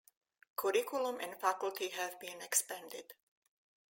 [0.55, 3.13] Curriculum and faculty have been expanded.